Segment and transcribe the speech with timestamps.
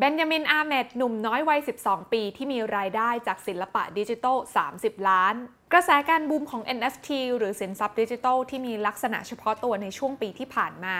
[0.00, 4.36] เบนยามิน อาเมดหนุ่มน้อยวัย 12 ปีที่มีรายได้จากศิลปะดิจิทัล
[4.72, 5.34] 30 ล้าน
[5.72, 10.96] กระแสการบูมของ NFT หรือสินทรัพย์ดิจิทัลที่มีลักษณะเฉพาะตัวในช่วงปีที่ผ่านมา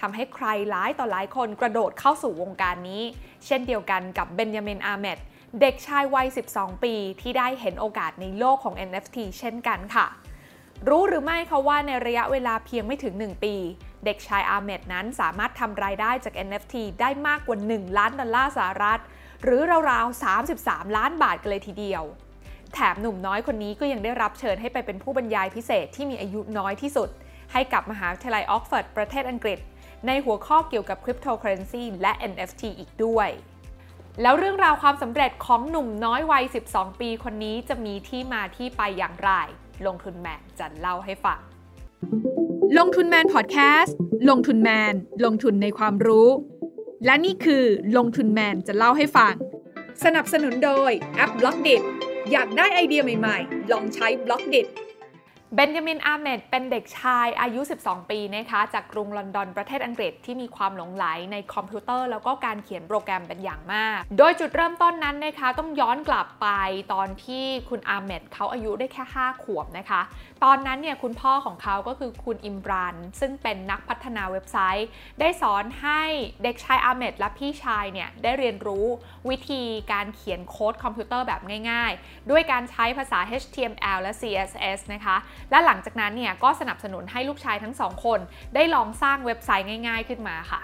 [0.00, 3.02] ทำให้ใครหลายต่อหลายคนกระโดดเข้าสู่วงการนี้
[3.46, 5.18] เช่นเดียวกันกับเบนยามิน อาเมด
[5.60, 10.06] เด็กชายวัย 12 ปีที่ได้เห็นโอกาสในโลกของ NFT เช่นกันค่ะ
[10.88, 13.54] รู้หรือไม่คะว่าในระยะเวลาเพียงไม่ถึง 1 ปี
[14.06, 19.00] เด็กชายอาเมดนั้นสามารถทำรายได้จาก NFT ได้มากกว่า 1 ล้านดอลลาร์สหรัฐ
[19.42, 20.22] หรือราวๆ
[20.54, 22.02] 33 ล้านบาทกันเลยทีเดียว
[22.74, 27.08] แถมหนุ่มน้อยคนนี้ก็ยังได้รับเชิญให้ไปเป็นผู้บรรยายพิเศษที่มีอายุน้อยที่สุด
[27.52, 29.58] ให้กับมหาวิทยาลัยออกฟอร์ดประเทศอังกฤษ
[30.06, 33.28] ในหัวข้อเกี่ยวกับคริปโตเคอเรนซีและ NFT อีกด้วย
[34.22, 39.30] แล้วเรื่องราวความสำเร็จของหนุ่มน้อยวัย 12 ปีคนนี้จะมีที่มาที่ไปอย่างไร
[39.86, 41.40] ลงทุนแมนจะเล่าให้ฟัง
[42.78, 43.96] ลงทุนแมนพอดแคสต์
[44.30, 46.28] ลงทุนแมน ลงทุนในความรู้
[47.04, 47.64] และนี่คือ
[47.96, 49.34] ลงทุนแมนจะเล่าให้ฟัง
[50.04, 51.76] สนับสนุนโดยแอป Blockdit
[52.32, 54.62] อยากได้ไอเดียใหม่ๆ ลองใช้ Blockdit
[55.54, 66.48] เบนยามิน อาเมดเป็นเด็กชายอายุ 12 ปีนะคะจากกรุงลอนดอนประเทศอังกฤษที่มีความหลงใหลในคอมพิวเตอร์ แล้วก็การเขียนโปรแกรมเป็นอย่างมาก โดยจุดเริ่มต้นนั้นนะคะต้องย้อนกลับไป
[66.92, 70.00] ตอนที่คุณอาเมดเขาอายุได้แค่ 5 ขวบนะคะ
[70.44, 74.88] ตอนนั้นเนี่ยคุณพ่อของเขาก็คือคุณอิมราน ซึ่งเป็นนักพัฒนาเว็บไซต์
[75.20, 76.02] ได้สอนให้
[76.42, 78.86] เด็กชายอาเมดและพี่ชายเนี่ยได้เรียนรู้
[79.28, 85.16] วิธีการเขียนโค้ดคอมพิวเตอร์แบบง่าย ๆ ด้วยการใช้ภาษา HTML และ CSS นะคะ
[85.50, 88.20] และหลังจากนั้นเนี่ยก็สนับสนุนให้ลูกชายทั้งสองคน
[88.54, 90.60] ได้ลองสร้างเว็บไซต์ง่าย ๆ ขึ้นมาค่ะ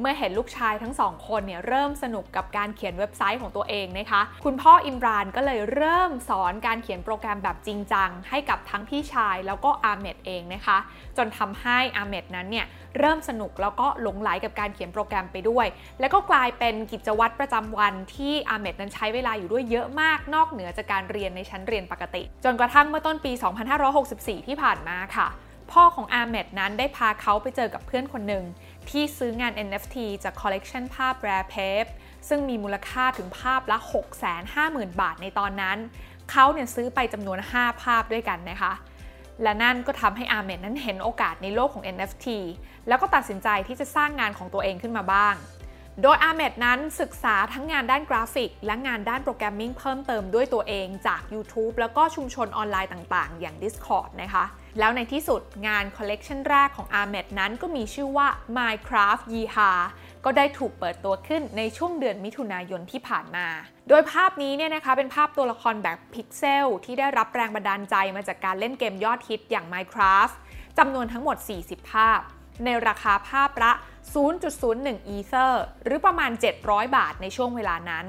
[0.00, 10.78] เมื่อเห็นลูกชายทั้งสองคนเนี่ยเริ่มสนุกกับการเขียนเว็บไซต์ของตัวเองนะคะ คุณพ่ออิมรานก็เลยเริ่มสอนการเขียนโปรแกรมแบบจริงจัง ให้กับทั้งพี่ชายแล้วก็อาเมดเองนะคะ
[11.16, 12.66] จนทำให้อาเมดนั้นเนี่ย
[12.98, 15.66] เริ่มสนุกแล้วก็หลงไหลกับการเขียนโปรแกรมไปด้วย
[16.00, 23.32] แล้วก็กลายเป็นกิจวัตรประจำวันที่อาเมดนั้นใช้เวลาอยู่ด้วยเยอะมากนอกเหนือจากการเรียนในชั้นเรียนปกติ จนกระทั่งเมื่อต้นปี
[23.90, 25.28] 2564 ที่ผ่านมาค่ะ
[25.72, 28.44] พ่อของอาเมดนั้นได้พาเขาไปเจอกับเพื่อนคนหนึ่ง
[28.90, 31.86] ที่ซื้องาน NFT จากคอลเลกชันภาพ Rare Pepe
[32.28, 33.78] ซึ่งมีมูลค่าถึงภาพละ
[34.38, 35.78] 650,000 บาทในตอนนั้น
[36.30, 38.72] เขาเนี่ยซื้อไปจำนวน 5 ภาพด้วยกันนะคะ
[39.42, 42.26] และนั่นก็ทำให้อาเมดนั้นเห็นโอกาสในโลกของ NFT
[42.88, 45.34] แล้วก็ตัดสินใจที่จะสร้างงานของตัวเองขึ้นมาบ้าง
[46.02, 54.44] โดยอาเมดนั้นศึกษาทั้งงานด้านกราฟิก และงานด้าน programming เพิ่มเติมด้วยตัวเองจาก YouTube แล้วก็ชุมชนออนไลน์ต่างๆ อย่าง Discord นะคะ
[54.78, 59.72] แล้วในที่สุดงานคอลเลกชันแรกของอาเมดนั้นก็มีชื่อว่า Minecraft Yeeha
[60.24, 63.46] ก็ได้ถูกเปิดตัวขึ้นในช่วงเดือนมิถุนายนที่ผ่านมา
[63.88, 70.34] โดยภาพนี้เนี่ยนะคะเป็นภาพตัวละครแบบพิกเซลที่ได้รับแรงบันดาลใจมาจากการเล่นเกมยอดฮิตอย่าง Minecraft
[70.78, 72.20] จำนวนทั้งหมด 40 ภาพ
[72.64, 73.72] ในราคาภาพละ
[74.40, 76.30] 0.01 อีเซอร์หรือประมาณ
[76.64, 78.06] 700 บาทในช่วงเวลานั้น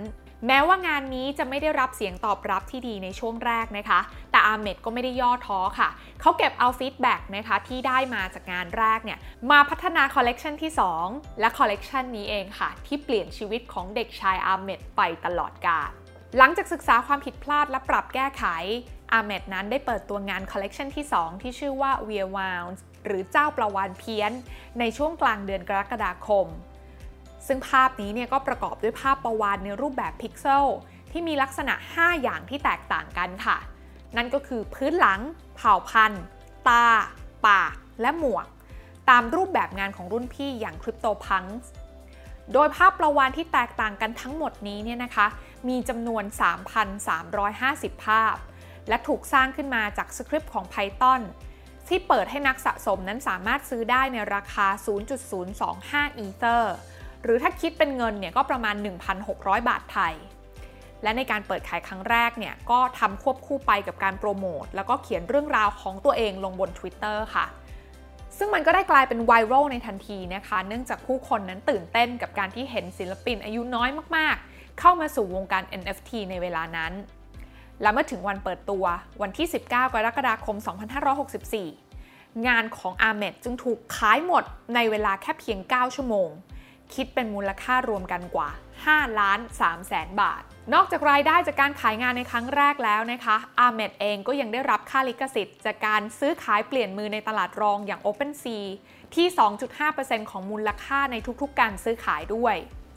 [0.48, 4.00] แม้ว่างานนี้จะไม่ได้รับเสียงตอบรับที่ดีในช่วงแรกนะคะ
[4.34, 5.90] แต่อาเมดก็ไม่ได้ย่อท้อค่ะ
[6.22, 9.20] เขาเก็บเอา feedback นะคะที่ได้มาจากงานแรกเนี่ย
[9.52, 10.72] มาพัฒนาคอลเลกชันที่
[11.06, 15.92] 2 และคอลเลกชันนี้เองค่ะ ที่เปลี่ยนชีวิตของเด็กชายอาเมดไปตลอดกาล
[16.38, 18.44] หลังจากศึกษาความผิดพลาดและปรับแก้ไข
[19.14, 24.32] อาเมดนั้นได้เปิดตัวงานคอลเลกชันที่ 2 ที่ชื่อว่า w e a r w o u n d s หรือเจ้าปลาวาฬเพี้ยน
[24.80, 26.48] ในช่วงกลางเดือนกรกฎาคม
[27.48, 30.66] ซึ่งภาพนี้เนี่ยก็ประกอบด้วยภาพปลาวาฬในรูปแบบพิกเซล
[31.12, 33.58] ที่มีลักษณะ 5 อย่างที่แตกต่างกันค่ะ
[34.18, 35.20] นั่นก็คือพื้นหลัง
[35.56, 36.24] เผ่าพันธุ์
[36.68, 36.86] ตา
[37.48, 38.48] ปาก และหมวก
[39.10, 41.70] ตามรูปแบบงานของรุ่นพี่อย่างคริปโตพังส์
[42.54, 45.28] โดยภาพประวานที่แตกต่างกันทั้งหมดนี้เนี่ยนะคะ
[45.68, 46.24] มีจำนวน
[47.34, 48.36] 3,350 ภาพ
[48.88, 51.22] และถูกสร้างขึ้นมาจากสคริปต์ของ Python
[51.88, 54.68] ที่เปิดให้นักสะสมนั้นสามารถซื้อได้ในราคา
[55.44, 56.76] 0.025 อีเธอร์
[57.24, 58.76] หรือถ้าคิดเป็นเงินเนี่ยก็ประมาณ
[59.22, 60.14] 1,600 บาทไทย
[61.06, 67.46] และในการเปิดขายครั้งแรกเนี่ยก็ทำควบคู่ไปกับการโปรโมทแล้วก็เขียนเรื่องราวของตัวเองลงบน Twitter ค่ะ
[68.38, 76.94] ซึ่งมันก็ได้กลายเป็นไวรัลในทันทีนะคะ เนื่องจากผู้คนนั้นตื่นเต้นกับการที่เห็นศิลปินอายุน้อยมากๆ เข้ามาสู่วงการ NFT ในเวลานั้น
[77.82, 78.86] และเมื่อถึงวันเปิดตัว
[79.22, 79.76] วันที่ 19 ก
[80.06, 80.56] รกฎาคม
[81.72, 84.44] 2564 งานของอาเมดจึงถูกขายหมด
[84.76, 86.30] ในเวลาแค่เพียง 9 ชั่วโมง
[86.94, 88.50] คิดเป็นมูลค่ารวมกันกว่า
[88.84, 90.42] 5 ล้าน3แสนบาท
[90.74, 98.64] นอกจากรายได้จากการขายงานในครั้งแรกแล้วนะคะ อาเมดเองก็ยังได้รับค่าลิขสิทธิ์ จากการซื้อขายเปลี่ยนมือในตลาดรองอย่าง OpenSea
[99.16, 99.28] ที่
[99.80, 102.56] 2.5%ของมูลค่าในทุกๆ การซื้อขายด้วย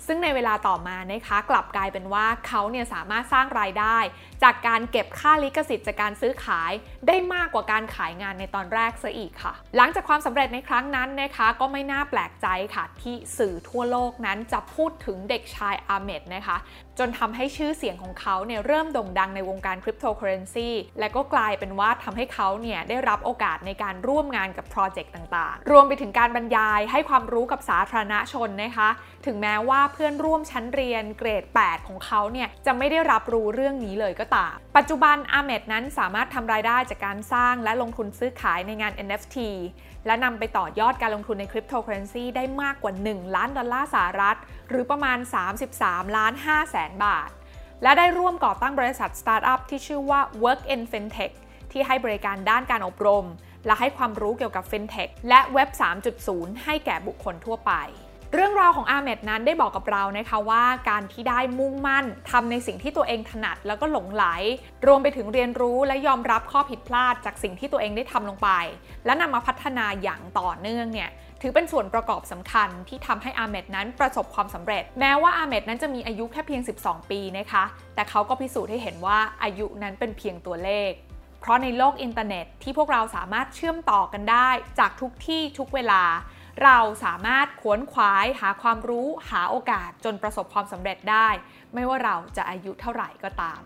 [0.08, 3.98] ซึ่งในเวลาต่อมานะคะกลับกลายเป็นว่าเขาเนี่ยสามารถสร้างรายได้
[4.42, 6.72] จากการเก็บค่าลิขสิทธิ์จากการซื้อขาย
[7.06, 16.56] ได้มากกว่าการขายงานในตอนแรกซะอีกค่ะ หลังจากความสำเร็จในครั้งนั้นนะคะ ก็ไม่น่าแปลกใจค่ะ ที่สื่อทั่วโลกนั้นจะพูดถึงเด็กชายอาเมดนะคะ
[16.98, 20.68] จนทำให้ชื่อเสียงของเขาเนี่ยเริ่มโด่งดังในวงการคริปโตเคอเรนซี
[21.00, 28.88] และก็กลายเป็นว่าทำให้เขาเนี่ยได้รับโอกาสในการร่วมงานกับโปรเจกต์ต่างๆ รวมไปถึงการบรรยายให้ความรู้กับสาธารณชนนะคะ
[29.26, 39.36] ถึงแม้ว่าเพื่อนร่วมชั้นเรียนเกรด 8 ของเขาเนี่ยจะไม่ได้รับรู้เรื่องนี้เลยก็ตาม ปัจจุบันอาเมดนั้นสามารถทำรายได้จากการสร้างและลงทุนซื้อขายในงาน NFT
[40.06, 44.36] และนำไปต่อยอดการลงทุนในคริปโตเคอเรนซีได้มากกว่า 1 ล้านดอลลาร์สหรัฐ
[44.68, 45.18] หรือประมาณ
[45.66, 47.30] 33 ล้าน5แสนบาท
[47.82, 51.32] และได้ร่วมก่อตั้งบริษัทสตาร์ทอัพที่ชื่อว่า Work in FinTech
[51.72, 53.26] ที่ให้บริการด้านการอบรม
[53.66, 55.68] และให้ความรู้เกี่ยวกับ FinTech และเว็บ
[56.16, 57.74] 3.0 ให้แก่บุคคลทั่วไป
[58.34, 64.24] เรื่องราวของอาเมดนั้นได้บอกกับเรานะคะว่าการที่ได้มุ่งมั่นทำในสิ่งที่ตัวเองถนัดแล้วก็หลงไหล
[64.86, 68.50] รวมไปถึงเรียนรู้และยอมรับข้อผิดพลาดจากสิ่งที่ตัวเองได้ทำลงไป
[69.04, 71.10] และนำมาพัฒนาอย่างต่อเนื่องเนี่ย
[71.42, 77.64] ถือเป็นส่วนประกอบสำคัญที่ทำให้อาเมดนั้นประสบความสำเร็จ แม้ว่าอาเมดนั้นจะมีอายุแค่เพียง 12 ปีนะคะ
[77.94, 80.90] แต่เขาก็พิสูจน์ให้เห็นว่าอายุนั้นเป็นเพียงตัวเลข
[81.40, 84.48] เพราะในโลกอินเทอร์เน็ตที่พวกเราสามารถเชื่อมต่อกันได้
[84.78, 86.02] จากทุกที่ทุกเวลา
[86.64, 91.28] เราสามารถขวนขวายหาความรู้หาโอกาสจนประสบความสำเร็จได้
[91.74, 93.60] ไม่ว่าเราจะอายุเท่าไหร่ก็ตาม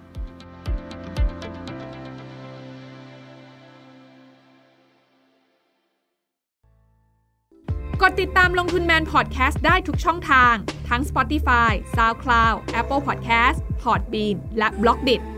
[8.02, 10.54] กดติดตามลงทุนแมนพอดแคสต์ได้ทุกช่องทาง
[10.88, 15.31] ทั้ง Spotify, SoundCloud, Apple Podcast, Podbean และ b l o k d i t